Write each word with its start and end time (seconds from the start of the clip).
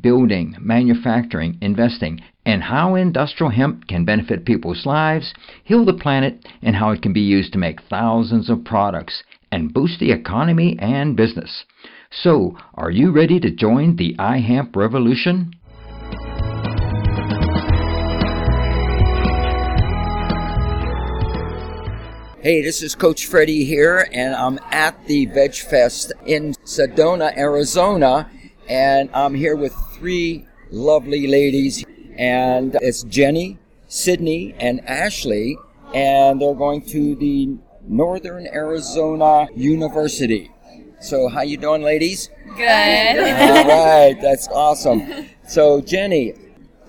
building, 0.00 0.56
manufacturing, 0.60 1.58
investing, 1.60 2.20
and 2.44 2.62
how 2.62 2.94
industrial 2.94 3.50
hemp 3.50 3.86
can 3.88 4.04
benefit 4.04 4.44
people's 4.44 4.86
lives, 4.86 5.34
heal 5.64 5.84
the 5.84 5.92
planet, 5.92 6.46
and 6.62 6.76
how 6.76 6.90
it 6.90 7.02
can 7.02 7.12
be 7.12 7.20
used 7.20 7.52
to 7.52 7.58
make 7.58 7.82
thousands 7.82 8.48
of 8.48 8.64
products 8.64 9.22
and 9.52 9.72
boost 9.72 10.00
the 10.00 10.12
economy 10.12 10.76
and 10.80 11.16
business. 11.16 11.64
So, 12.10 12.56
are 12.74 12.90
you 12.90 13.12
ready 13.12 13.38
to 13.40 13.50
join 13.50 13.96
the 13.96 14.14
iHemp 14.18 14.76
revolution? 14.76 15.52
Hey, 22.40 22.62
this 22.62 22.82
is 22.82 22.94
Coach 22.94 23.26
Freddie 23.26 23.64
here, 23.64 24.08
and 24.12 24.34
I'm 24.34 24.58
at 24.70 25.06
the 25.06 25.26
Veg 25.26 25.54
Fest 25.54 26.12
in 26.24 26.54
Sedona, 26.64 27.36
Arizona, 27.36 28.30
and 28.68 29.10
I'm 29.12 29.34
here 29.34 29.56
with 29.56 29.74
three 29.98 30.46
lovely 30.70 31.26
ladies 31.26 31.84
and 32.16 32.76
it's 32.82 33.02
Jenny, 33.04 33.58
Sydney, 33.88 34.54
and 34.58 34.80
Ashley, 34.86 35.56
and 35.94 36.40
they're 36.40 36.54
going 36.54 36.82
to 36.86 37.14
the 37.16 37.56
Northern 37.86 38.46
Arizona 38.46 39.48
University. 39.56 40.50
So, 41.00 41.28
how 41.28 41.42
you 41.42 41.56
doing, 41.56 41.82
ladies? 41.82 42.28
Good. 42.56 43.18
All 43.18 43.66
right, 43.66 44.18
that's 44.20 44.48
awesome. 44.48 45.28
So, 45.46 45.80
Jenny, 45.80 46.34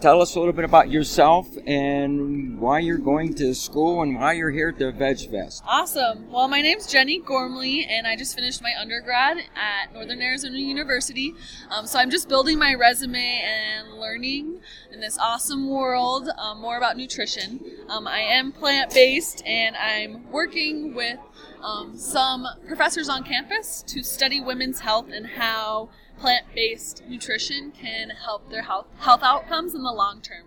tell 0.01 0.21
us 0.21 0.35
a 0.35 0.39
little 0.39 0.53
bit 0.53 0.65
about 0.65 0.89
yourself 0.89 1.47
and 1.65 2.59
why 2.59 2.79
you're 2.79 2.97
going 2.97 3.33
to 3.33 3.53
school 3.53 4.01
and 4.01 4.15
why 4.15 4.33
you're 4.33 4.51
here 4.51 4.69
at 4.69 4.79
the 4.79 4.91
Veg 4.91 5.29
Fest. 5.29 5.63
Awesome. 5.67 6.31
Well, 6.31 6.47
my 6.47 6.61
name's 6.61 6.87
Jenny 6.87 7.19
Gormley, 7.19 7.85
and 7.85 8.07
I 8.07 8.15
just 8.15 8.35
finished 8.35 8.61
my 8.61 8.73
undergrad 8.79 9.37
at 9.55 9.93
Northern 9.93 10.21
Arizona 10.21 10.57
University. 10.57 11.33
Um, 11.69 11.85
so 11.85 11.99
I'm 11.99 12.09
just 12.09 12.29
building 12.29 12.57
my 12.57 12.73
resume 12.75 13.41
and 13.43 13.99
learning 13.99 14.61
in 14.91 15.01
this 15.01 15.17
awesome 15.17 15.69
world 15.69 16.29
um, 16.37 16.61
more 16.61 16.77
about 16.77 16.95
nutrition. 16.95 17.59
Um, 17.89 18.07
I 18.07 18.19
am 18.19 18.51
plant 18.51 18.93
based, 18.93 19.43
and 19.45 19.75
I'm 19.75 20.31
working 20.31 20.95
with 20.95 21.19
um, 21.61 21.97
some 21.97 22.45
professors 22.67 23.09
on 23.09 23.23
campus 23.23 23.83
to 23.87 24.03
study 24.03 24.39
women's 24.39 24.81
health 24.81 25.07
and 25.11 25.27
how 25.27 25.89
plant-based 26.19 27.03
nutrition 27.07 27.71
can 27.71 28.09
help 28.09 28.49
their 28.49 28.63
health 28.63 28.87
health 28.99 29.21
outcomes 29.23 29.73
in 29.73 29.83
the 29.83 29.91
long 29.91 30.21
term. 30.21 30.45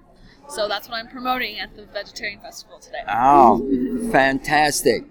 So 0.49 0.69
that's 0.69 0.89
what 0.89 0.97
I'm 0.97 1.09
promoting 1.09 1.59
at 1.59 1.77
the 1.77 1.87
Vegetarian 1.87 2.41
Festival 2.41 2.79
today. 2.79 2.99
Oh, 3.09 4.09
fantastic. 4.11 5.05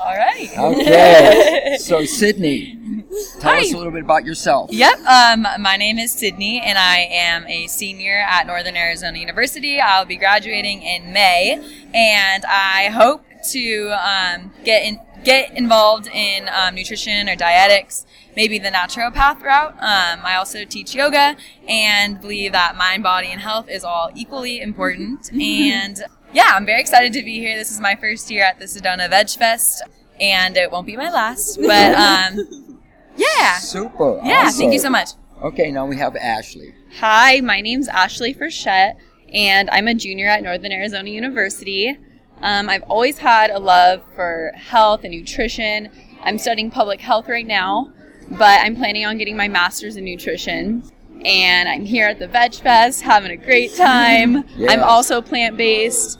All 0.00 0.16
right. 0.16 0.48
Okay. 0.58 1.76
so, 1.80 2.04
Sydney, 2.04 3.04
tell 3.38 3.52
Hi. 3.52 3.60
us 3.60 3.72
a 3.72 3.76
little 3.76 3.92
bit 3.92 4.02
about 4.02 4.24
yourself. 4.24 4.70
Yep. 4.72 4.98
Um, 5.00 5.46
my 5.60 5.76
name 5.76 5.98
is 5.98 6.12
Sydney, 6.12 6.60
and 6.60 6.78
I 6.78 7.00
am 7.10 7.46
a 7.46 7.66
senior 7.66 8.24
at 8.28 8.46
Northern 8.46 8.76
Arizona 8.76 9.18
University. 9.18 9.80
I'll 9.80 10.04
be 10.04 10.16
graduating 10.16 10.82
in 10.82 11.12
May, 11.12 11.60
and 11.94 12.44
I 12.46 12.88
hope 12.88 13.24
to 13.50 13.90
um, 13.90 14.52
get 14.64 14.84
in, 14.84 15.00
get 15.24 15.56
involved 15.56 16.08
in 16.08 16.48
um, 16.48 16.74
nutrition 16.74 17.28
or 17.28 17.36
dietetics 17.36 18.06
maybe 18.36 18.58
the 18.58 18.70
naturopath 18.70 19.42
route. 19.42 19.74
Um, 19.74 20.20
I 20.24 20.36
also 20.36 20.64
teach 20.64 20.94
yoga 20.94 21.36
and 21.68 22.20
believe 22.20 22.52
that 22.52 22.76
mind, 22.76 23.02
body, 23.02 23.28
and 23.28 23.40
health 23.40 23.68
is 23.68 23.84
all 23.84 24.10
equally 24.14 24.60
important. 24.60 25.32
and 25.40 26.02
yeah, 26.32 26.52
I'm 26.54 26.66
very 26.66 26.80
excited 26.80 27.12
to 27.14 27.22
be 27.22 27.38
here. 27.38 27.56
This 27.56 27.70
is 27.70 27.80
my 27.80 27.96
first 27.96 28.30
year 28.30 28.44
at 28.44 28.58
the 28.58 28.66
Sedona 28.66 29.08
Veg 29.10 29.30
Fest, 29.30 29.82
and 30.20 30.56
it 30.56 30.70
won't 30.70 30.86
be 30.86 30.96
my 30.96 31.10
last. 31.10 31.58
But 31.60 31.94
um, 31.94 32.80
yeah, 33.16 33.58
super. 33.58 34.20
Yeah, 34.24 34.44
awesome. 34.46 34.58
thank 34.58 34.72
you 34.72 34.78
so 34.78 34.90
much. 34.90 35.10
Okay, 35.42 35.70
now 35.70 35.86
we 35.86 35.96
have 35.96 36.14
Ashley. 36.16 36.74
Hi, 37.00 37.40
my 37.40 37.60
name's 37.60 37.88
Ashley 37.88 38.32
Frechette, 38.32 38.94
and 39.32 39.68
I'm 39.70 39.88
a 39.88 39.94
junior 39.94 40.28
at 40.28 40.42
Northern 40.42 40.72
Arizona 40.72 41.10
University. 41.10 41.98
Um, 42.42 42.68
I've 42.68 42.82
always 42.84 43.18
had 43.18 43.50
a 43.50 43.58
love 43.58 44.02
for 44.14 44.52
health 44.56 45.04
and 45.04 45.12
nutrition. 45.14 45.88
I'm 46.22 46.38
studying 46.38 46.70
public 46.70 47.00
health 47.00 47.28
right 47.28 47.46
now, 47.46 47.92
but 48.30 48.60
I'm 48.60 48.76
planning 48.76 49.04
on 49.04 49.16
getting 49.18 49.36
my 49.36 49.48
master's 49.48 49.96
in 49.96 50.04
nutrition. 50.04 50.82
And 51.24 51.68
I'm 51.68 51.84
here 51.84 52.08
at 52.08 52.18
the 52.18 52.26
Veg 52.26 52.54
Fest 52.54 53.02
having 53.02 53.30
a 53.30 53.36
great 53.36 53.74
time. 53.76 54.44
yeah. 54.56 54.72
I'm 54.72 54.82
also 54.82 55.22
plant 55.22 55.56
based. 55.56 56.18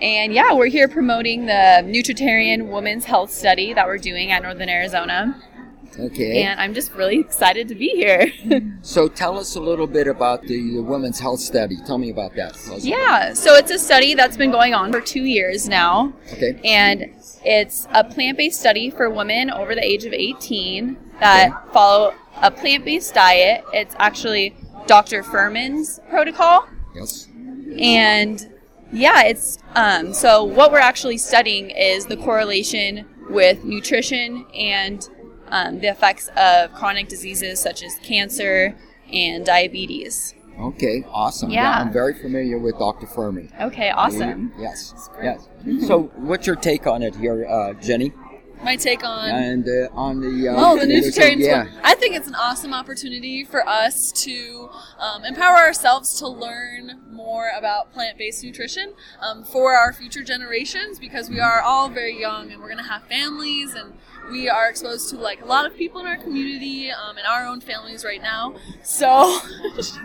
And 0.00 0.34
yeah, 0.34 0.52
we're 0.52 0.66
here 0.66 0.88
promoting 0.88 1.46
the 1.46 1.82
Nutritarian 1.84 2.70
Women's 2.70 3.04
Health 3.04 3.30
Study 3.30 3.72
that 3.72 3.86
we're 3.86 3.96
doing 3.98 4.32
at 4.32 4.42
Northern 4.42 4.68
Arizona. 4.68 5.40
Okay. 5.98 6.42
And 6.42 6.60
I'm 6.60 6.74
just 6.74 6.92
really 6.94 7.18
excited 7.18 7.68
to 7.68 7.74
be 7.74 7.88
here. 7.88 8.32
so 8.82 9.08
tell 9.08 9.38
us 9.38 9.56
a 9.56 9.60
little 9.60 9.86
bit 9.86 10.06
about 10.06 10.42
the, 10.42 10.74
the 10.74 10.82
Women's 10.82 11.20
Health 11.20 11.40
Study. 11.40 11.76
Tell 11.86 11.98
me 11.98 12.10
about 12.10 12.34
that. 12.36 12.56
yeah, 12.80 13.32
so 13.32 13.54
it's 13.54 13.70
a 13.70 13.78
study 13.78 14.14
that's 14.14 14.36
been 14.36 14.50
going 14.50 14.74
on 14.74 14.92
for 14.92 15.00
two 15.00 15.24
years 15.24 15.68
now. 15.68 16.12
Okay. 16.32 16.60
And 16.64 17.14
it's 17.44 17.86
a 17.92 18.04
plant 18.04 18.38
based 18.38 18.60
study 18.60 18.90
for 18.90 19.10
women 19.10 19.50
over 19.50 19.74
the 19.74 19.84
age 19.84 20.04
of 20.04 20.12
18 20.12 20.96
that 21.20 21.52
okay. 21.52 21.72
follow 21.72 22.14
a 22.42 22.50
plant 22.50 22.84
based 22.84 23.14
diet. 23.14 23.64
It's 23.72 23.94
actually 23.98 24.56
Dr. 24.86 25.22
Fuhrman's 25.22 26.00
protocol. 26.10 26.68
Yes. 26.94 27.28
And 27.78 28.54
yeah, 28.92 29.24
it's 29.24 29.58
um, 29.74 30.12
so 30.12 30.44
what 30.44 30.70
we're 30.70 30.78
actually 30.78 31.18
studying 31.18 31.70
is 31.70 32.06
the 32.06 32.16
correlation 32.16 33.06
with 33.28 33.64
nutrition 33.64 34.46
and 34.54 35.08
um, 35.54 35.78
the 35.78 35.86
effects 35.86 36.28
of 36.36 36.72
chronic 36.74 37.08
diseases 37.08 37.60
such 37.60 37.82
as 37.84 37.94
cancer 38.02 38.74
and 39.12 39.46
diabetes. 39.46 40.34
Okay, 40.58 41.04
awesome. 41.10 41.50
Yeah. 41.50 41.62
yeah 41.62 41.80
I'm 41.80 41.92
very 41.92 42.14
familiar 42.14 42.58
with 42.58 42.78
Dr. 42.78 43.06
Fuhrman. 43.06 43.48
Okay, 43.60 43.90
awesome. 43.90 44.52
yes, 44.58 45.08
yes. 45.22 45.48
so, 45.86 46.04
what's 46.16 46.46
your 46.46 46.56
take 46.56 46.86
on 46.86 47.02
it 47.02 47.14
here, 47.16 47.46
uh, 47.46 47.72
Jenny? 47.74 48.12
My 48.64 48.76
take 48.76 49.04
on 49.04 49.28
and 49.28 49.68
uh, 49.68 49.88
on 49.94 50.20
the 50.20 50.48
uh, 50.48 50.54
oh 50.56 50.78
the 50.78 50.86
Nutritarian 50.86 51.38
yeah. 51.38 51.66
I 51.82 51.94
think 51.94 52.16
it's 52.16 52.28
an 52.28 52.34
awesome 52.34 52.72
opportunity 52.72 53.44
for 53.44 53.66
us 53.68 54.10
to 54.24 54.70
um, 54.98 55.24
empower 55.24 55.56
ourselves 55.56 56.18
to 56.20 56.28
learn 56.28 57.02
more 57.10 57.50
about 57.56 57.92
plant-based 57.92 58.42
nutrition 58.42 58.94
um, 59.20 59.44
for 59.44 59.74
our 59.74 59.92
future 59.92 60.22
generations 60.22 60.98
because 60.98 61.30
we 61.30 61.40
are 61.40 61.62
all 61.62 61.88
very 61.88 62.18
young 62.18 62.50
and 62.50 62.60
we're 62.60 62.68
going 62.68 62.82
to 62.82 62.90
have 62.90 63.04
families 63.04 63.74
and 63.74 63.92
we 64.30 64.48
are 64.48 64.68
exposed 64.68 65.10
to 65.10 65.16
like 65.16 65.42
a 65.42 65.44
lot 65.44 65.66
of 65.66 65.76
people 65.76 66.00
in 66.00 66.06
our 66.06 66.16
community 66.16 66.90
um, 66.90 67.16
and 67.16 67.26
our 67.26 67.46
own 67.46 67.60
families 67.60 68.04
right 68.04 68.22
now. 68.22 68.54
So, 68.82 69.38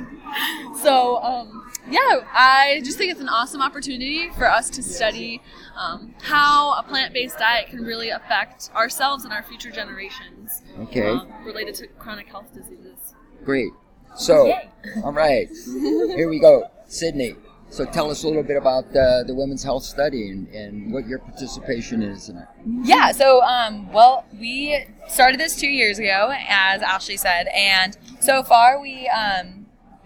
so 0.81 1.17
um, 1.23 1.68
yeah, 1.89 2.21
I 2.33 2.81
just 2.83 2.97
think 2.97 3.11
it's 3.11 3.21
an 3.21 3.29
awesome 3.29 3.61
opportunity 3.61 4.29
for 4.31 4.49
us 4.49 4.69
to 4.71 4.83
study 4.83 5.41
um, 5.77 6.13
how 6.21 6.73
a 6.73 6.83
plant-based 6.83 7.37
diet 7.37 7.67
can 7.67 7.83
really 7.83 8.09
affect 8.09 8.69
ourselves 8.75 9.23
and 9.23 9.33
our 9.33 9.43
future 9.43 9.71
generations. 9.71 10.63
Okay. 10.79 11.09
Um, 11.09 11.31
related 11.45 11.75
to 11.75 11.87
chronic 11.87 12.27
health 12.27 12.53
diseases. 12.53 13.15
Great. 13.43 13.71
So, 14.15 14.51
all 15.03 15.13
right, 15.13 15.47
here 15.65 16.27
we 16.29 16.39
go, 16.39 16.69
Sydney. 16.87 17.35
So 17.71 17.85
tell 17.85 18.09
us 18.09 18.23
a 18.23 18.27
little 18.27 18.41
bit 18.41 18.57
about 18.57 18.85
uh, 18.95 19.23
the 19.23 19.35
women's 19.35 19.63
health 19.63 19.83
study 19.83 20.31
and, 20.31 20.47
and 20.47 20.91
what 20.91 21.07
your 21.07 21.19
participation 21.19 22.01
is 22.01 22.27
in 22.27 22.37
it. 22.37 22.47
Yeah, 22.83 23.11
so 23.11 23.43
um, 23.43 23.91
well, 23.93 24.25
we 24.39 24.83
started 25.07 25.39
this 25.39 25.55
two 25.55 25.69
years 25.69 25.99
ago, 25.99 26.33
as 26.49 26.81
Ashley 26.81 27.15
said, 27.15 27.47
and 27.55 27.95
so 28.19 28.41
far 28.41 28.81
we 28.81 29.07
um, 29.09 29.58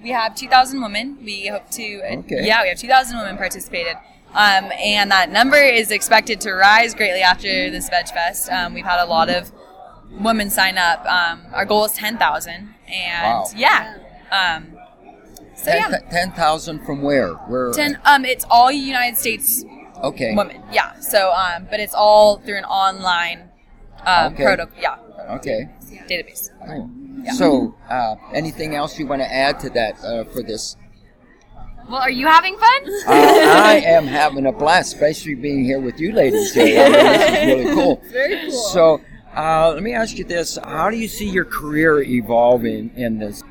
we 0.04 0.10
have 0.10 0.36
2,000 0.36 0.82
women. 0.82 1.18
We 1.24 1.48
hope 1.48 1.70
to, 1.72 2.02
okay. 2.20 2.46
yeah, 2.46 2.62
we 2.62 2.70
have 2.70 2.78
2,000 2.78 3.18
women 3.18 3.38
participated. 3.38 3.96
Um, 4.34 4.72
and 4.80 5.12
that 5.12 5.32
number 5.32 5.58
is 5.58 5.92
expected 5.92 6.42
to 6.42 6.54
rise 6.54 6.94
greatly 6.94 7.22
after 7.22 7.70
this 7.70 7.90
Veg 7.90 8.08
Fest. 8.10 8.52
Um, 8.52 8.74
we've 8.74 8.86
had 8.86 9.02
a 9.04 9.06
lot 9.06 9.30
of 9.30 9.52
women 10.12 10.50
sign 10.50 10.78
up. 10.78 11.06
Um, 11.06 11.44
our 11.54 11.66
goal 11.66 11.86
is 11.86 11.94
10,000. 11.94 12.74
And 12.88 13.24
wow. 13.24 13.46
yeah. 13.56 13.98
Um, 14.32 14.78
so 15.56 15.72
ten, 15.72 15.92
yeah, 15.92 16.00
ten 16.10 16.32
thousand 16.32 16.86
from 16.86 17.02
where? 17.02 17.34
Where? 17.34 17.72
Ten. 17.74 18.00
Um, 18.06 18.26
it's 18.26 18.46
all 18.50 18.72
United 18.72 19.18
States. 19.18 19.64
Okay. 20.04 20.36
Women. 20.36 20.62
Yeah. 20.72 21.00
So 21.00 21.32
um, 21.32 21.68
but 21.70 21.80
it's 21.80 21.94
all 21.94 22.38
through 22.40 22.58
an 22.58 22.66
online 22.66 23.50
um, 24.06 24.34
okay. 24.34 24.44
protocol. 24.44 24.82
Yeah. 24.82 25.36
Okay. 25.36 25.70
Database. 26.10 26.50
Oh. 26.68 26.90
Yeah. 27.24 27.32
So, 27.34 27.76
uh, 27.90 28.16
anything 28.34 28.76
else 28.76 29.00
you 29.00 29.08
want 29.08 29.22
to 29.22 29.34
add 29.34 29.60
to 29.62 29.70
that 29.72 30.04
uh, 30.04 30.26
for 30.26 30.44
this? 30.44 30.76
Well, 31.90 32.02
are 32.02 32.10
you 32.10 32.28
having 32.28 32.58
fun? 32.58 32.84
Uh, 33.08 33.12
I 33.12 33.82
am 33.86 34.08
having 34.08 34.46
a 34.46 34.52
blast, 34.52 34.94
especially 34.94 35.36
being 35.36 35.64
here 35.64 35.80
with 35.80 36.00
you 36.00 36.14
ladies 36.14 36.54
here. 36.54 36.86
I 36.86 36.90
mean, 36.90 37.04
this 37.04 37.32
is 37.32 37.46
really 37.46 37.76
cool. 37.76 38.02
Very 38.12 38.40
cool. 38.42 38.52
So, 38.52 39.02
uh, 39.36 39.72
let 39.74 39.84
me 39.84 39.94
ask 39.94 40.18
you 40.18 40.24
this: 40.24 40.58
How 40.64 40.90
do 40.90 40.98
you 40.98 41.08
see 41.08 41.30
your 41.30 41.46
career 41.46 42.02
evolving 42.02 42.92
in 42.96 43.20
this? 43.20 43.44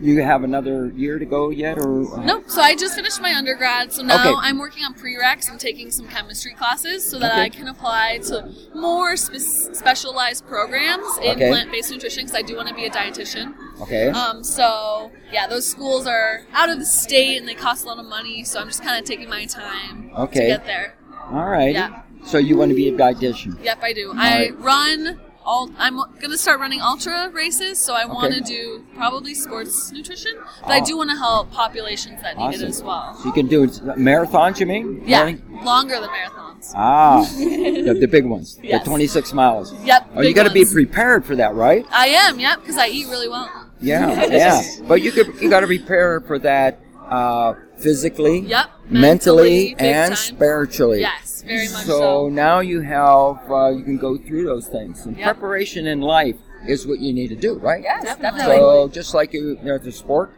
You 0.00 0.22
have 0.22 0.44
another 0.44 0.88
year 0.94 1.18
to 1.18 1.24
go 1.24 1.48
yet, 1.50 1.78
or 1.78 2.22
Nope. 2.24 2.44
So 2.48 2.60
I 2.60 2.74
just 2.74 2.94
finished 2.94 3.20
my 3.20 3.34
undergrad. 3.34 3.92
So 3.92 4.02
now 4.02 4.20
Okay. 4.20 4.34
I'm 4.42 4.58
working 4.58 4.84
on 4.84 4.94
prereqs. 4.94 5.50
I'm 5.50 5.58
taking 5.58 5.90
some 5.90 6.06
chemistry 6.08 6.52
classes 6.52 7.08
so 7.08 7.18
that 7.18 7.32
Okay. 7.32 7.40
I 7.42 7.48
can 7.48 7.66
apply 7.68 8.18
to 8.26 8.48
more 8.74 9.16
spe- 9.16 9.74
specialized 9.74 10.46
programs 10.46 11.06
in 11.22 11.30
Okay. 11.36 11.48
plant-based 11.48 11.90
nutrition 11.90 12.24
because 12.26 12.36
I 12.38 12.42
do 12.42 12.56
want 12.56 12.68
to 12.68 12.74
be 12.74 12.84
a 12.84 12.90
dietitian. 12.90 13.54
Okay. 13.80 14.08
Um, 14.08 14.44
so 14.44 15.10
yeah, 15.32 15.46
those 15.46 15.66
schools 15.66 16.06
are 16.06 16.42
out 16.52 16.68
of 16.68 16.78
the 16.78 16.84
state 16.86 17.38
and 17.38 17.48
they 17.48 17.54
cost 17.54 17.84
a 17.84 17.88
lot 17.88 17.98
of 17.98 18.06
money. 18.06 18.44
So 18.44 18.60
I'm 18.60 18.66
just 18.68 18.82
kind 18.82 18.98
of 18.98 19.04
taking 19.08 19.28
my 19.30 19.46
time 19.46 20.10
Okay. 20.16 20.40
to 20.40 20.46
get 20.46 20.66
there. 20.66 20.94
All 21.32 21.46
right. 21.46 21.72
yeah. 21.74 22.02
So 22.26 22.38
you 22.38 22.56
want 22.56 22.70
to 22.70 22.74
be 22.74 22.88
a 22.88 22.92
dietitian? 22.92 23.62
Yep, 23.64 23.78
I 23.82 23.92
do. 23.92 24.12
I 24.14 24.38
right. 24.38 24.58
run. 24.60 25.20
All, 25.46 25.70
I'm 25.78 25.96
gonna 26.20 26.36
start 26.36 26.58
running 26.58 26.80
ultra 26.80 27.30
races, 27.32 27.78
so 27.78 27.94
I 27.94 28.04
want 28.04 28.34
to 28.34 28.40
do 28.40 28.84
probably 28.96 29.32
sports 29.32 29.92
nutrition, 29.92 30.32
but 30.62 30.72
I 30.72 30.80
Oh. 30.80 30.84
do 30.84 30.96
want 30.96 31.10
to 31.10 31.16
help 31.16 31.52
populations 31.52 32.20
that 32.22 32.36
need 32.36 32.54
it 32.56 32.62
as 32.62 32.82
well. 32.82 33.14
So 33.14 33.26
you 33.26 33.32
can 33.32 33.46
do 33.46 33.64
marathons, 33.68 34.58
you 34.58 34.66
mean? 34.66 35.04
Yeah, 35.06 35.22
Really? 35.22 35.40
longer 35.62 36.00
than 36.00 36.08
marathons. 36.10 36.72
Ah, 36.74 37.20
the, 37.38 37.96
the 38.00 38.08
big 38.08 38.24
ones, 38.26 38.58
Yes. 38.60 38.82
the 38.82 38.88
26 38.88 39.32
miles. 39.32 39.72
Yep. 39.84 40.10
Oh, 40.16 40.22
you 40.22 40.34
got 40.34 40.48
to 40.48 40.52
be 40.52 40.64
prepared 40.64 41.24
for 41.24 41.36
that, 41.36 41.54
right? 41.54 41.86
I 41.92 42.08
am. 42.08 42.40
Yep, 42.40 42.60
because 42.62 42.76
I 42.76 42.88
eat 42.88 43.06
really 43.06 43.28
well. 43.28 43.48
Yeah, 43.80 44.24
yeah. 44.30 44.62
But 44.88 45.00
you 45.02 45.12
could 45.12 45.40
you 45.40 45.48
got 45.48 45.60
to 45.60 45.66
prepare 45.68 46.22
for 46.22 46.40
that 46.40 46.80
uh, 47.08 47.54
physically, 47.78 48.40
Yep. 48.40 48.66
mentally, 48.88 49.74
big 49.74 49.82
and 49.82 50.14
time. 50.14 50.16
spiritually. 50.16 51.00
Yes, 51.00 51.42
very 51.46 51.68
much 51.68 51.84
So 51.84 51.98
so. 51.98 52.28
now 52.28 52.60
you 52.60 52.80
have 52.80 53.38
uh, 53.50 53.68
you 53.70 53.82
can 53.84 53.96
go 53.98 54.16
through 54.16 54.44
those 54.44 54.66
things. 54.66 55.06
And 55.06 55.16
Yep. 55.16 55.24
preparation 55.38 55.86
in 55.86 56.00
life 56.00 56.36
is 56.68 56.86
what 56.86 56.98
you 57.00 57.12
need 57.12 57.28
to 57.28 57.36
do, 57.36 57.54
right? 57.58 57.82
Yes, 57.82 58.02
Definitely. 58.02 58.40
definitely. 58.40 58.56
So 58.58 58.88
just 58.88 59.14
like 59.14 59.32
you, 59.32 59.58
there's 59.62 59.86
a 59.86 59.92
sport, 59.92 60.32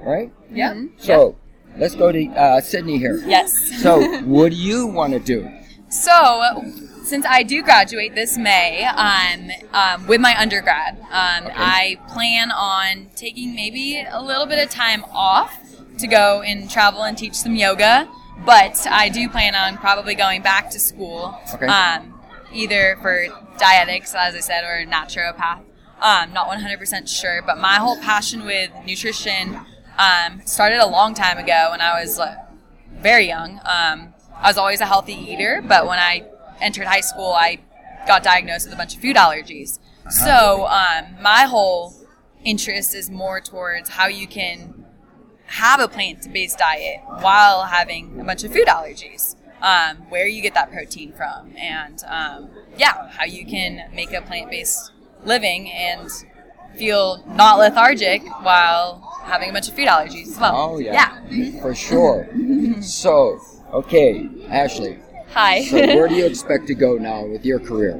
right? 0.00 0.32
yeah. 0.50 0.74
So 0.96 1.36
let's 1.76 1.94
go 1.94 2.10
to 2.12 2.26
uh, 2.28 2.60
Sydney 2.60 2.98
here. 2.98 3.22
Yes. 3.26 3.52
So 3.82 4.00
what 4.22 4.50
do 4.52 4.56
you 4.56 4.86
want 4.86 5.12
to 5.12 5.18
do? 5.20 5.48
So, 5.88 6.64
since 7.04 7.24
I 7.24 7.44
do 7.44 7.62
graduate 7.62 8.16
this 8.16 8.36
May 8.36 8.84
um, 8.86 9.50
um, 9.72 10.06
with 10.08 10.20
my 10.20 10.34
undergrad, 10.36 10.98
um, 11.00 11.48
I 11.54 11.98
plan 12.08 12.50
on 12.50 13.06
taking 13.14 13.54
maybe 13.54 14.04
a 14.10 14.20
little 14.20 14.46
bit 14.46 14.58
of 14.62 14.68
time 14.68 15.04
off 15.12 15.56
to 15.98 16.06
go 16.06 16.42
and 16.42 16.70
travel 16.70 17.02
and 17.02 17.16
teach 17.16 17.34
some 17.34 17.54
yoga. 17.54 18.08
But 18.44 18.86
I 18.90 19.08
do 19.08 19.28
plan 19.28 19.54
on 19.54 19.78
probably 19.78 20.14
going 20.14 20.42
back 20.42 20.70
to 20.70 20.78
school, 20.78 21.38
Okay. 21.54 21.66
um, 21.66 22.20
either 22.52 22.98
for 23.00 23.26
dietetics, 23.58 24.14
as 24.14 24.34
I 24.34 24.40
said, 24.40 24.62
or 24.64 24.84
naturopath. 24.86 25.60
Um, 26.02 26.34
not 26.34 26.48
100% 26.48 27.08
sure, 27.08 27.40
but 27.40 27.56
my 27.58 27.76
whole 27.76 27.96
passion 27.98 28.44
with 28.44 28.70
nutrition 28.84 29.58
um, 29.98 30.42
started 30.44 30.78
a 30.80 30.86
long 30.86 31.14
time 31.14 31.38
ago 31.38 31.68
when 31.70 31.80
I 31.80 31.98
was 32.00 32.18
like, 32.18 32.36
very 32.92 33.26
young. 33.26 33.60
Um, 33.64 34.12
I 34.34 34.48
was 34.48 34.58
always 34.58 34.82
a 34.82 34.86
healthy 34.86 35.14
eater, 35.14 35.62
but 35.66 35.86
when 35.86 35.98
I 35.98 36.24
entered 36.60 36.86
high 36.86 37.00
school, 37.00 37.32
I 37.32 37.60
got 38.06 38.22
diagnosed 38.22 38.66
with 38.66 38.74
a 38.74 38.76
bunch 38.76 38.94
of 38.94 39.00
food 39.00 39.16
allergies. 39.16 39.78
So 40.10 40.66
um, 40.66 41.16
my 41.22 41.44
whole 41.44 41.94
interest 42.44 42.94
is 42.94 43.10
more 43.10 43.40
towards 43.40 43.88
how 43.88 44.06
you 44.06 44.26
can 44.26 44.75
have 45.46 45.80
a 45.80 45.88
plant-based 45.88 46.58
diet 46.58 47.00
while 47.20 47.64
having 47.64 48.18
a 48.20 48.24
bunch 48.24 48.44
of 48.44 48.52
food 48.52 48.66
allergies. 48.66 49.36
Um, 49.62 49.96
where 50.10 50.26
you 50.28 50.42
get 50.42 50.52
that 50.52 50.70
protein 50.70 51.12
from, 51.14 51.56
and 51.56 52.02
um, 52.06 52.50
yeah, 52.76 53.08
how 53.08 53.24
you 53.24 53.46
can 53.46 53.90
make 53.94 54.12
a 54.12 54.20
plant-based 54.20 54.92
living 55.24 55.70
and 55.72 56.10
feel 56.76 57.24
not 57.26 57.58
lethargic 57.58 58.22
while 58.42 59.00
having 59.24 59.48
a 59.48 59.52
bunch 59.54 59.66
of 59.68 59.74
food 59.74 59.88
allergies 59.88 60.28
as 60.28 60.38
well. 60.38 60.54
Oh 60.54 60.78
yeah, 60.78 60.92
Yeah. 61.30 61.60
for 61.62 61.74
sure. 61.74 62.28
so 62.82 63.40
okay, 63.72 64.28
Ashley. 64.50 64.98
Hi. 65.30 65.62
So 65.64 65.76
where 65.78 66.06
do 66.08 66.14
you 66.14 66.26
expect 66.26 66.66
to 66.66 66.74
go 66.74 66.96
now 66.98 67.24
with 67.24 67.44
your 67.46 67.58
career? 67.58 67.98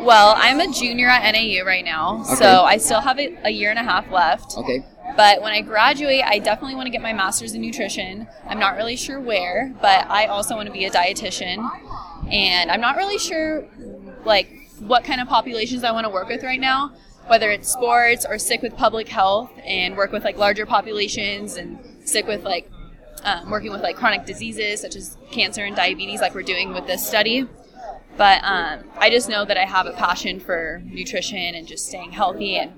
well, 0.00 0.34
I'm 0.36 0.60
a 0.60 0.70
junior 0.72 1.08
at 1.08 1.30
NAU 1.32 1.64
right 1.64 1.84
now, 1.84 2.22
Okay. 2.26 2.34
so 2.36 2.62
I 2.64 2.76
still 2.78 3.00
have 3.00 3.18
a, 3.20 3.36
a 3.44 3.50
year 3.50 3.70
and 3.70 3.78
a 3.78 3.82
half 3.84 4.10
left. 4.10 4.56
Okay. 4.58 4.84
But 5.18 5.42
when 5.42 5.52
I 5.52 5.62
graduate, 5.62 6.22
I 6.24 6.38
definitely 6.38 6.76
want 6.76 6.86
to 6.86 6.92
get 6.92 7.02
my 7.02 7.12
master's 7.12 7.52
in 7.52 7.60
nutrition. 7.60 8.28
I'm 8.46 8.60
not 8.60 8.76
really 8.76 8.94
sure 8.94 9.18
where, 9.18 9.74
but 9.82 10.08
I 10.08 10.26
also 10.26 10.54
want 10.54 10.68
to 10.68 10.72
be 10.72 10.84
a 10.84 10.92
dietitian. 10.92 11.68
And 12.30 12.70
I'm 12.70 12.80
not 12.80 12.96
really 12.96 13.18
sure 13.18 13.66
like 14.24 14.48
what 14.78 15.02
kind 15.02 15.20
of 15.20 15.26
populations 15.26 15.82
I 15.82 15.90
want 15.90 16.04
to 16.04 16.08
work 16.08 16.28
with 16.28 16.44
right 16.44 16.60
now, 16.60 16.92
whether 17.26 17.50
it's 17.50 17.68
sports 17.68 18.26
or 18.30 18.38
stick 18.38 18.62
with 18.62 18.76
public 18.76 19.08
health 19.08 19.50
and 19.64 19.96
work 19.96 20.12
with 20.12 20.22
like 20.22 20.38
larger 20.38 20.66
populations 20.66 21.56
and 21.56 21.80
stick 22.04 22.28
with 22.28 22.44
like 22.44 22.70
um, 23.24 23.50
working 23.50 23.72
with 23.72 23.82
like 23.82 23.96
chronic 23.96 24.24
diseases 24.24 24.82
such 24.82 24.94
as 24.94 25.16
cancer 25.32 25.64
and 25.64 25.74
diabetes, 25.74 26.20
like 26.20 26.32
we're 26.32 26.42
doing 26.44 26.72
with 26.72 26.86
this 26.86 27.04
study. 27.04 27.48
But 28.16 28.44
um, 28.44 28.84
I 28.96 29.10
just 29.10 29.28
know 29.28 29.44
that 29.44 29.56
I 29.56 29.64
have 29.64 29.86
a 29.86 29.94
passion 29.94 30.38
for 30.38 30.80
nutrition 30.84 31.56
and 31.56 31.66
just 31.66 31.88
staying 31.88 32.12
healthy 32.12 32.54
and 32.54 32.72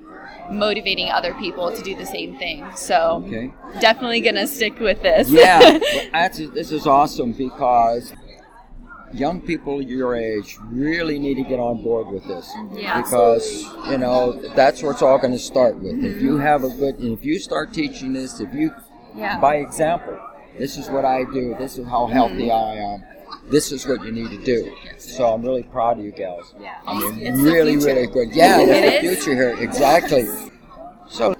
motivating 0.50 1.10
other 1.10 1.34
people 1.34 1.70
to 1.70 1.82
do 1.82 1.94
the 1.94 2.06
same 2.06 2.36
thing. 2.38 2.64
So 2.74 3.22
Okay. 3.26 3.52
definitely 3.80 4.20
gonna 4.20 4.46
stick 4.46 4.78
with 4.80 5.02
this. 5.02 5.30
Yeah, 5.30 5.60
well, 5.78 5.80
that's, 6.12 6.38
this 6.38 6.72
is 6.72 6.86
awesome 6.86 7.32
because 7.32 8.12
young 9.12 9.40
people 9.40 9.82
your 9.82 10.14
age 10.14 10.56
really 10.70 11.18
need 11.18 11.34
to 11.34 11.42
get 11.42 11.58
on 11.58 11.82
board 11.82 12.08
with 12.08 12.24
this 12.26 12.50
Yeah. 12.72 13.00
because 13.00 13.64
you 13.88 13.98
know 13.98 14.32
that's 14.54 14.82
where 14.82 14.92
it's 14.92 15.02
all 15.02 15.18
going 15.18 15.32
to 15.32 15.38
start 15.38 15.76
with. 15.76 16.04
If 16.04 16.22
you 16.22 16.32
mm-hmm. 16.32 16.42
have 16.42 16.64
a 16.64 16.68
good, 16.68 16.96
if 17.00 17.24
you 17.24 17.38
start 17.38 17.72
teaching 17.72 18.12
this, 18.12 18.40
if 18.40 18.52
you 18.54 18.72
Yeah. 19.16 19.40
by 19.40 19.56
example, 19.56 20.18
this 20.58 20.76
is 20.76 20.88
what 20.88 21.04
I 21.04 21.24
do. 21.24 21.56
This 21.58 21.78
is 21.78 21.86
how 21.86 22.06
healthy 22.06 22.48
mm-hmm. 22.48 22.52
I 22.52 22.94
am. 22.94 23.04
This 23.48 23.72
is 23.72 23.86
what 23.86 24.04
you 24.04 24.12
need 24.12 24.30
to 24.30 24.44
do. 24.44 24.74
So 24.98 25.32
I'm 25.32 25.42
really 25.42 25.62
proud 25.64 25.98
of 25.98 26.04
you 26.04 26.12
gals. 26.12 26.54
Yeah. 26.60 26.76
I 26.86 26.98
mean, 26.98 27.18
It's 27.26 27.38
really, 27.40 27.76
really 27.76 28.06
good. 28.06 28.34
Yeah, 28.34 28.60
It 28.60 28.66
that's 28.66 29.02
the 29.02 29.14
future 29.14 29.34
here. 29.34 29.56
Exactly. 29.58 30.26
So, 31.08 31.34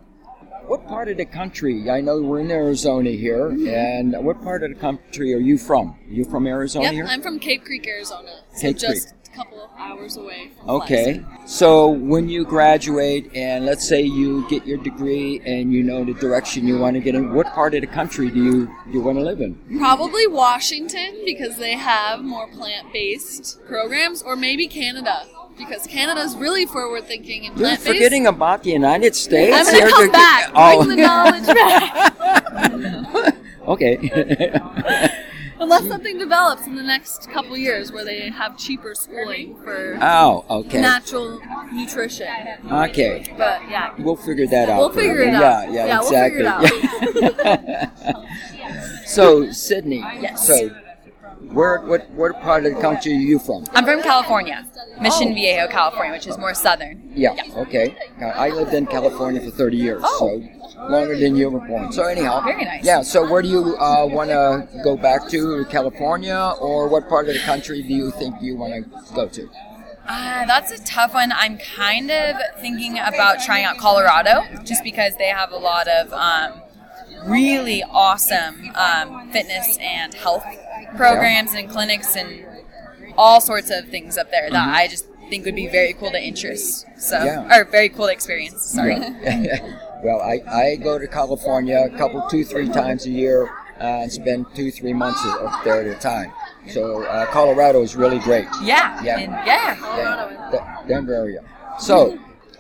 what 0.67 0.87
part 0.87 1.09
of 1.09 1.17
the 1.17 1.25
country? 1.25 1.89
I 1.91 2.01
know 2.01 2.21
we're 2.21 2.41
in 2.41 2.51
Arizona 2.51 3.11
here, 3.11 3.51
Mm-hmm. 3.51 3.69
and 4.15 4.25
what 4.25 4.43
part 4.43 4.63
of 4.63 4.71
the 4.71 4.77
country 4.81 5.33
are 5.35 5.39
you 5.39 5.59
from? 5.59 5.91
Are 6.09 6.13
you 6.13 6.25
from 6.25 6.47
Arizona 6.47 6.85
Yep, 6.87 6.93
here? 6.95 7.07
I'm 7.07 7.23
from 7.23 7.39
Cave 7.39 7.63
Creek, 7.65 7.87
Arizona. 7.89 8.31
So 8.55 8.63
Cave 8.69 8.79
just 8.79 9.09
a 9.13 9.20
couple 9.35 9.63
of 9.63 9.71
hours 9.79 10.17
away 10.17 10.51
from 10.57 10.71
Okay. 10.71 11.25
So 11.47 11.89
when 11.89 12.29
you 12.29 12.45
graduate, 12.45 13.31
and 13.35 13.65
let's 13.65 13.87
say 13.87 14.03
you 14.03 14.49
get 14.49 14.67
your 14.67 14.79
degree, 14.79 15.41
and 15.45 15.73
you 15.73 15.83
know 15.83 16.05
the 16.05 16.15
direction 16.15 16.67
you 16.67 16.79
want 16.79 16.95
to 16.95 17.01
get 17.01 17.15
in, 17.15 17.33
what 17.35 17.47
part 17.49 17.75
of 17.75 17.81
the 17.81 17.87
country 17.87 18.31
do 18.31 18.43
you 18.43 18.71
you 18.91 19.01
want 19.01 19.19
to 19.19 19.25
live 19.25 19.41
in? 19.41 19.55
Probably 19.79 20.27
Washington 20.27 21.23
because 21.25 21.57
they 21.57 21.73
have 21.73 22.23
more 22.23 22.49
plant-based 22.49 23.65
programs, 23.67 24.23
or 24.23 24.37
maybe 24.37 24.67
Canada 24.69 25.27
because 25.57 25.87
Canada's 25.87 26.37
really 26.37 26.67
forward-thinking 26.67 27.47
and 27.47 27.57
You're 27.59 27.69
plant-based. 27.69 27.95
forgetting 27.95 28.27
about 28.27 28.63
the 28.63 28.71
United 28.71 29.15
States. 29.15 29.57
I'm 29.57 29.67
gonna 29.67 29.91
come 29.91 30.01
you're- 30.01 30.13
back. 30.13 30.51
Oh. 30.55 30.85
Bring 30.85 30.97
the 30.97 31.05
oh. 31.05 31.07
knowledge 31.07 31.47
back. 33.15 33.37
okay. 33.69 35.17
Unless 35.61 35.89
something 35.89 36.19
develops 36.19 36.67
in 36.67 36.75
the 36.75 36.83
next 36.83 37.31
couple 37.31 37.57
years 37.57 37.93
where 37.93 38.05
they 38.05 38.31
have 38.31 38.57
cheaper 38.57 38.95
schooling 38.95 39.57
for 39.63 39.99
oh, 40.01 40.45
okay. 40.49 40.81
natural 40.81 41.41
nutrition. 41.73 42.27
Okay. 42.71 43.27
But 43.37 43.69
yeah, 43.71 43.95
We'll 43.99 44.17
figure 44.17 44.47
that 44.47 44.69
out. 44.71 44.79
We'll 44.79 44.91
figure 44.91 45.21
it 45.21 45.33
Yeah, 45.33 45.43
out. 45.43 45.73
yeah, 45.73 45.87
Yeah, 45.87 46.01
we'll 46.01 46.09
exactly. 46.09 47.11
figure 47.11 49.03
so, 49.07 49.51
Sydney. 49.53 49.99
Yes. 49.99 50.47
So, 50.47 50.71
where, 51.53 51.81
what, 51.81 52.09
what 52.11 52.41
part 52.43 52.65
of 52.67 52.75
the 52.75 52.81
country 52.81 53.13
are 53.13 53.17
you 53.17 53.39
from? 53.39 53.65
I'm 53.75 53.85
from 53.85 54.03
California, 54.03 54.67
Mission 55.01 55.29
Oh. 55.31 55.35
Viejo, 55.35 55.69
California, 55.69 56.13
which 56.13 56.27
is 56.27 56.39
more 56.39 56.55
southern. 56.55 57.03
Yeah. 57.15 57.35
Okay. 57.57 57.97
Uh, 58.21 58.27
I 58.27 58.51
lived 58.51 58.73
in 58.75 58.87
California 58.87 59.41
for 59.41 59.51
30 59.51 59.77
years, 59.77 60.03
Oh. 60.05 60.19
so 60.19 60.83
longer 60.89 61.17
than 61.19 61.37
you 61.37 61.51
were 61.51 61.61
born. 61.61 61.93
So 61.93 62.05
anyhow. 62.05 62.41
Very 62.43 62.65
nice. 62.65 62.85
Yeah. 62.85 63.03
So 63.03 63.29
where 63.31 63.43
do 63.43 63.49
you 63.49 63.77
uh, 63.77 64.07
want 64.07 64.31
to 64.31 64.69
go 64.83 64.97
back 64.97 65.29
to? 65.31 65.65
California, 65.67 66.55
or 66.61 66.89
what 66.89 67.09
part 67.09 67.29
of 67.29 67.35
the 67.35 67.41
country 67.41 67.83
do 67.83 67.93
you 67.95 68.11
think 68.13 68.35
you 68.41 68.57
want 68.57 68.73
to 68.73 69.15
go 69.15 69.29
to? 69.29 69.49
Uh, 70.09 70.45
that's 70.47 70.73
a 70.73 70.85
tough 70.85 71.15
one. 71.15 71.31
I'm 71.33 71.59
kind 71.59 72.11
of 72.11 72.37
thinking 72.61 72.99
about 72.99 73.41
trying 73.41 73.65
out 73.65 73.79
Colorado 73.79 74.43
just 74.65 74.83
because 74.83 75.15
they 75.17 75.29
have 75.29 75.53
a 75.53 75.57
lot 75.57 75.87
of 75.87 76.13
um, 76.13 76.61
really 77.27 77.83
awesome 77.83 78.71
um, 78.75 79.31
fitness 79.31 79.77
and 79.81 80.15
health 80.15 80.45
programs 80.97 81.55
and 81.55 81.69
clinics 81.71 82.17
and 82.17 82.45
all 83.17 83.41
sorts 83.41 83.71
of 83.71 83.89
things 83.89 84.17
up 84.19 84.31
there 84.31 84.51
that 84.51 84.69
I 84.69 84.89
just 84.89 85.07
think 85.29 85.45
would 85.45 85.55
be 85.55 85.69
very 85.69 85.93
cool 85.93 86.11
to 86.11 86.21
interest. 86.23 86.87
So, 86.99 87.17
Mm-hmm. 87.17 87.27
Yeah. 87.51 87.61
or 87.61 87.65
very 87.65 87.89
cool 87.89 88.07
to 88.07 88.13
experience. 88.13 88.63
Sorry. 88.63 88.95
well, 90.03 90.21
I, 90.21 90.41
I 90.49 90.77
go 90.77 90.99
to 90.99 91.07
California 91.07 91.89
a 91.93 91.97
couple, 91.97 92.27
two, 92.29 92.45
three 92.45 92.69
times 92.69 93.07
a 93.07 93.11
year, 93.11 93.49
uh, 93.81 94.03
and 94.03 94.13
spend 94.13 94.47
two, 94.55 94.71
three 94.71 94.93
months 94.93 95.25
up 95.25 95.63
there 95.65 95.81
at 95.81 95.87
a 95.87 95.99
time. 96.01 96.33
So 96.69 97.05
uh, 97.05 97.27
Colorado 97.27 97.81
is 97.83 97.97
really 97.97 98.19
great. 98.19 98.47
Yeah. 98.63 99.03
Yeah. 99.03 99.19
And 99.19 99.33
yeah. 99.47 99.97
Yeah, 99.97 100.51
De- 100.83 100.89
Denver 100.89 101.15
area. 101.15 101.43
So, 101.79 102.19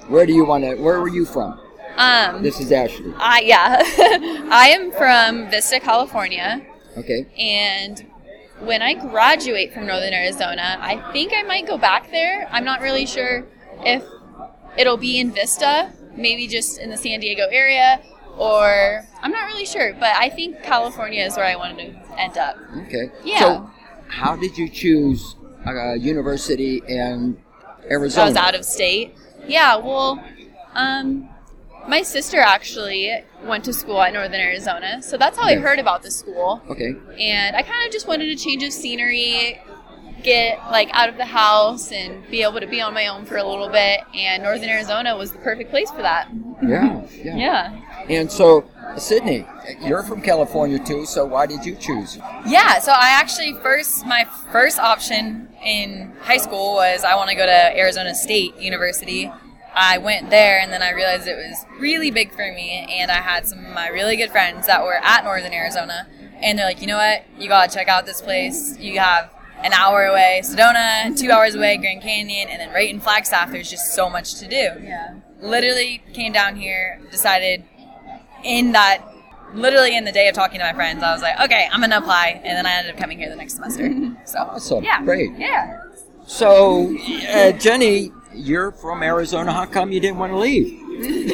where 0.09 0.25
do 0.27 0.33
you 0.33 0.45
want 0.45 0.65
to? 0.65 0.75
Where 0.77 1.01
were 1.01 1.09
you 1.09 1.25
from? 1.27 1.61
Um, 1.97 2.43
This 2.43 2.61
is 2.61 2.71
Ashley. 2.73 3.13
I 3.19 3.41
yeah, 3.41 3.79
I 4.51 4.69
am 4.75 4.91
from 4.93 5.51
Vista, 5.51 5.81
California, 5.81 6.65
Okay. 6.97 7.27
and 7.39 8.05
when 8.61 8.83
I 8.83 8.95
graduate 8.95 9.73
from 9.73 9.87
Northern 9.87 10.13
Arizona, 10.13 10.77
I 10.81 10.97
think 11.13 11.33
I 11.35 11.43
might 11.43 11.67
go 11.67 11.79
back 11.79 12.11
there. 12.11 12.47
I'm 12.51 12.65
not 12.65 12.81
really 12.83 13.07
sure 13.07 13.47
if 13.85 14.05
it'll 14.77 14.99
be 14.99 15.19
in 15.19 15.31
Vista, 15.33 15.93
maybe 16.17 16.47
just 16.47 16.79
in 16.79 16.91
the 16.91 16.97
San 16.97 17.21
Diego 17.21 17.47
area, 17.51 18.03
or 18.37 19.03
I'm 19.23 19.33
not 19.33 19.47
really 19.47 19.65
sure. 19.65 19.95
But 19.95 20.15
I 20.17 20.29
think 20.29 20.63
California 20.63 21.25
is 21.25 21.37
where 21.37 21.47
I 21.47 21.57
wanted 21.57 21.93
to 21.95 22.21
end 22.21 22.37
up. 22.37 22.57
Okay. 22.87 23.11
Yeah. 23.25 23.41
So, 23.41 23.71
how 24.09 24.37
did 24.37 24.59
you 24.59 24.69
choose 24.69 25.37
a 25.67 25.97
university 25.97 26.83
in 26.87 27.39
I 27.89 27.93
Arizona? 27.93 28.27
was 28.27 28.37
out 28.37 28.55
of 28.55 28.65
state. 28.67 29.15
Yeah, 29.49 29.77
well, 29.77 30.23
um, 30.75 31.30
my 31.91 32.03
sister 32.03 32.39
actually 32.39 33.25
went 33.43 33.65
to 33.65 33.73
school 33.73 34.01
at 34.01 34.13
Northern 34.13 34.41
Arizona, 34.41 35.03
so 35.03 35.19
that's 35.19 35.37
how 35.37 35.45
I 35.45 35.57
heard 35.57 35.81
about 35.81 36.03
the 36.03 36.11
school. 36.11 36.63
Okay. 36.71 36.95
And 37.19 37.57
I 37.57 37.63
kind 37.63 37.85
of 37.85 37.93
just 37.93 38.07
wanted 38.07 38.29
a 38.29 38.37
change 38.37 38.63
of 38.63 38.73
scenery, 38.73 39.61
get 40.23 40.59
like 40.71 40.89
out 40.93 41.09
of 41.09 41.17
the 41.17 41.25
house 41.25 41.91
and 41.91 42.29
be 42.31 42.43
able 42.43 42.61
to 42.61 42.67
be 42.69 42.81
on 42.81 42.95
my 42.95 43.09
own 43.09 43.25
for 43.25 43.39
a 43.39 43.45
little 43.45 43.69
bit. 43.69 44.03
And 44.15 44.45
Northern 44.45 44.69
Arizona 44.69 45.17
was 45.17 45.33
the 45.33 45.39
perfect 45.39 45.71
place 45.71 45.91
for 45.91 46.03
that. 46.03 46.29
Yeah. 46.63 47.05
Yeah. 47.13 47.37
Yeah. 47.37 47.81
And 48.09 48.31
so, 48.31 48.71
Sydney, 48.97 49.47
you're 49.81 50.05
from 50.05 50.23
California 50.23 50.79
too. 50.79 51.07
So 51.07 51.25
why 51.25 51.47
did 51.47 51.67
you 51.67 51.75
choose? 51.75 52.19
Yeah, 52.47 52.79
so 52.79 52.93
I 52.93 53.11
actually 53.11 53.55
first 53.55 54.07
my 54.07 54.29
first 54.53 54.79
option 54.79 55.49
in 55.65 56.13
high 56.21 56.39
school 56.39 56.75
was 56.75 57.03
I 57.03 57.17
want 57.17 57.31
to 57.31 57.37
go 57.37 57.47
to 57.47 57.77
Arizona 57.77 58.15
State 58.15 58.57
University. 58.59 59.31
I 59.75 59.99
went 59.99 60.31
there 60.31 60.59
and 60.61 60.73
then 60.73 60.83
I 60.83 60.91
realized 60.93 61.27
it 61.29 61.37
was 61.37 61.65
really 61.79 62.11
big 62.11 62.31
for 62.33 62.53
me 62.53 62.87
and 63.01 63.11
I 63.11 63.17
had 63.21 63.47
some 63.47 63.65
of 63.65 63.73
my 63.73 63.89
really 63.89 64.17
good 64.17 64.31
friends 64.31 64.67
that 64.67 64.83
were 64.83 64.97
at 65.03 65.25
Northern 65.25 65.53
Arizona 65.53 66.07
and 66.43 66.59
they're 66.59 66.67
like, 66.67 66.81
"You 66.81 66.87
know 66.87 66.97
what? 66.97 67.25
You 67.39 67.49
got 67.49 67.69
to 67.71 67.75
check 67.77 67.89
out 67.89 68.07
this 68.07 68.21
place. 68.21 68.77
You 68.79 68.99
have 68.99 69.31
an 69.63 69.73
hour 69.73 70.05
away 70.07 70.41
Sedona, 70.45 71.17
2 71.19 71.31
hours 71.31 71.55
away 71.55 71.77
Grand 71.77 72.03
Canyon 72.03 72.49
and 72.49 72.61
then 72.61 72.71
right 72.73 72.89
in 72.91 72.99
Flagstaff 73.01 73.53
there's 73.53 73.71
just 73.71 73.95
so 73.95 74.09
much 74.11 74.35
to 74.37 74.49
do." 74.49 74.57
Yeah. 74.83 75.15
Literally 75.41 76.03
came 76.13 76.33
down 76.33 76.57
here, 76.57 77.01
decided 77.11 77.65
in 78.45 78.73
that 78.73 79.03
literally 79.55 79.97
in 79.97 80.05
the 80.05 80.13
day 80.13 80.29
of 80.29 80.35
talking 80.35 80.59
to 80.61 80.65
my 80.65 80.73
friends, 80.73 81.03
I 81.03 81.13
was 81.13 81.23
like, 81.23 81.39
okay, 81.41 81.69
I'm 81.73 81.81
gonna 81.81 81.99
apply, 81.99 82.41
and 82.45 82.57
then 82.57 82.67
I 82.67 82.73
ended 82.75 82.95
up 82.95 83.01
coming 83.01 83.19
here 83.19 83.29
the 83.29 83.37
next 83.37 83.55
semester. 83.55 83.89
So 84.27 84.39
Awesome. 84.39 84.85
yeah, 84.85 85.03
Great. 85.03 85.31
yeah. 85.39 85.81
So, 86.27 86.97
uh, 87.29 87.51
Jenny, 87.53 88.13
you're 88.35 88.73
from 88.73 89.03
Arizona. 89.03 89.53
How 89.53 89.67
come 89.67 89.93
you 89.93 90.01
didn't 90.01 90.19
want 90.19 90.33
to 90.33 90.39
leave? 90.39 90.79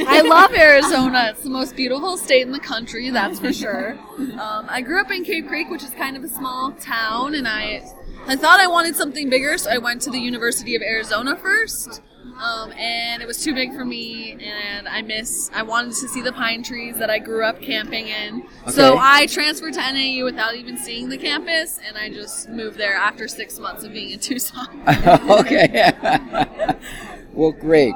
I 0.07 0.21
love 0.21 0.53
Arizona. 0.55 1.31
It's 1.31 1.43
the 1.43 1.51
most 1.51 1.75
beautiful 1.75 2.17
state 2.17 2.43
in 2.43 2.53
the 2.53 2.61
country, 2.61 3.11
that's 3.11 3.41
for 3.41 3.53
sure. 3.53 3.99
Um, 4.19 4.67
I 4.69 4.81
grew 4.81 5.01
up 5.01 5.11
in 5.11 5.25
Cave 5.25 5.47
Creek, 5.49 5.69
which 5.71 5.83
is 5.83 5.91
kind 5.91 6.17
of 6.17 6.23
a 6.23 6.29
small 6.29 6.73
town, 6.73 7.35
and 7.35 7.49
I 7.49 7.83
I 8.29 8.37
thought 8.37 8.61
I 8.61 8.67
wanted 8.67 8.97
something 8.97 9.29
bigger, 9.29 9.57
so 9.59 9.71
I 9.71 9.79
went 9.79 10.03
to 10.03 10.11
the 10.11 10.19
University 10.19 10.75
of 10.75 10.83
Arizona 10.83 11.37
first. 11.37 12.01
Um, 12.41 12.73
and 12.73 13.23
it 13.23 13.27
was 13.27 13.43
too 13.43 13.55
big 13.55 13.73
for 13.73 13.85
me, 13.85 14.33
and 14.33 14.87
I 14.89 15.03
miss. 15.03 15.51
I 15.55 15.63
wanted 15.63 15.95
to 15.95 16.09
see 16.09 16.21
the 16.21 16.33
pine 16.33 16.63
trees 16.63 16.99
that 16.99 17.09
I 17.09 17.19
grew 17.19 17.45
up 17.45 17.61
camping 17.61 18.09
in. 18.09 18.47
So 18.69 18.97
I 18.99 19.27
transferred 19.27 19.75
to 19.75 19.81
NAU 19.81 20.25
without 20.25 20.55
even 20.55 20.77
seeing 20.77 21.09
the 21.09 21.17
campus, 21.17 21.81
and 21.87 21.97
I 21.97 22.11
just 22.11 22.49
moved 22.51 22.77
there 22.77 22.95
after 22.95 23.27
six 23.27 23.59
months 23.59 23.85
of 23.85 23.93
being 23.93 24.11
in 24.11 24.19
Tucson. 24.19 24.69
okay. 25.31 25.93
well, 27.33 27.53
great. 27.53 27.95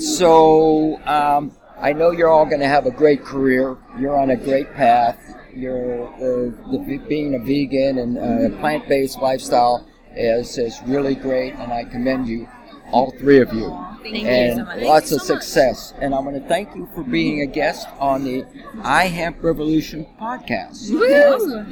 So, 0.00 1.00
um, 1.06 1.52
I 1.78 1.92
know 1.92 2.12
you're 2.12 2.30
all 2.30 2.46
going 2.46 2.60
to 2.60 2.68
have 2.68 2.86
a 2.86 2.90
great 2.90 3.24
career. 3.24 3.76
You're 3.98 4.18
on 4.18 4.30
a 4.30 4.36
great 4.36 4.72
path. 4.72 5.18
You're 5.54 6.08
uh, 6.14 6.70
the, 6.70 6.84
the, 6.86 6.96
being 7.08 7.34
a 7.34 7.38
vegan 7.38 7.98
and 7.98 8.16
uh, 8.16 8.58
plant-based 8.60 9.18
lifestyle 9.18 9.86
is 10.16 10.58
is 10.58 10.80
really 10.86 11.14
great, 11.14 11.54
and 11.54 11.72
I 11.72 11.84
commend 11.84 12.28
you, 12.28 12.48
all 12.92 13.12
three 13.18 13.40
of 13.40 13.52
you. 13.52 13.68
Thank 14.02 14.16
you 14.16 14.26
and 14.26 14.58
so 14.58 14.64
much. 14.64 14.80
lots 14.80 15.12
of 15.12 15.18
Thank 15.20 15.28
you 15.28 15.34
much. 15.34 15.42
success. 15.44 15.94
And 16.00 16.14
I 16.14 16.18
want 16.20 16.36
to 16.42 16.48
thank 16.48 16.74
you 16.74 16.88
for 16.94 17.02
being 17.02 17.40
a 17.42 17.46
guest 17.46 17.86
on 17.98 18.24
the 18.24 18.42
iHemp 18.82 19.42
Revolution 19.42 20.06
podcast. 20.20 20.88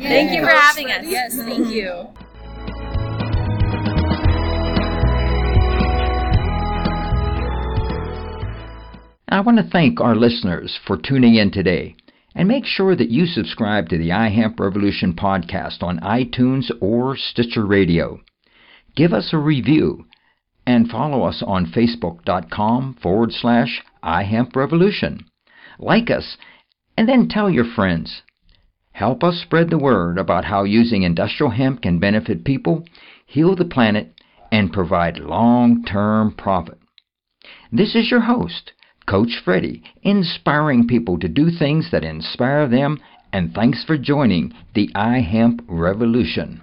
Thank 0.01 0.33
you 0.33 0.43
for 0.43 0.49
having 0.49 0.91
us. 0.91 1.05
Yes, 1.07 1.37
thank 1.37 1.69
you. 1.69 2.09
I 9.33 9.41
want 9.41 9.59
to 9.59 9.71
thank 9.71 10.01
our 10.01 10.17
listeners 10.17 10.79
for 10.87 10.97
tuning 10.97 11.37
in 11.37 11.53
today. 11.53 11.95
And 12.35 12.49
make 12.49 12.65
sure 12.65 12.95
that 12.97 13.11
you 13.11 13.27
subscribe 13.27 13.89
to 13.89 13.99
the 13.99 14.11
iHemp 14.11 14.59
Revolution 14.59 15.15
podcast 15.15 15.83
on 15.83 15.99
iTunes 16.01 16.71
or 16.81 17.17
Stitcher 17.17 17.65
Radio. 17.67 18.21
Give 18.97 19.13
us 19.13 19.31
a 19.33 19.39
review 19.39 20.05
and 20.71 20.89
follow 20.89 21.25
us 21.25 21.43
on 21.47 21.67
facebook.com 21.67 22.97
forward 23.03 23.33
slash 23.33 23.83
iHemp 24.05 24.55
Revolution. 24.55 25.25
Like 25.79 26.11
us 26.11 26.37
and 26.97 27.09
then 27.09 27.29
tell 27.29 27.51
your 27.51 27.65
friends. 27.65 28.23
Help 28.93 29.25
us 29.25 29.41
spread 29.41 29.71
the 29.71 29.79
word 29.79 30.19
about 30.19 30.45
how 30.45 30.65
using 30.65 31.03
industrial 31.03 31.51
hemp 31.51 31.83
can 31.83 31.99
benefit 31.99 32.45
people, 32.45 32.85
heal 33.27 33.57
the 33.57 33.65
planet, 33.65 34.13
and 34.53 34.73
provide 34.73 35.19
long 35.19 35.85
term 35.85 36.35
profit. 36.37 36.79
This 37.73 37.95
is 37.95 38.11
your 38.11 38.21
host, 38.21 38.73
Coach 39.09 39.41
Freddie, 39.45 39.83
inspiring 40.03 40.87
people 40.87 41.19
to 41.19 41.29
do 41.29 41.51
things 41.51 41.91
that 41.91 42.05
inspire 42.05 42.69
them, 42.69 43.01
and 43.33 43.55
thanks 43.55 43.83
for 43.85 43.97
joining 43.97 44.53
the 44.75 44.89
iHemp 44.95 45.61
Revolution. 45.67 46.61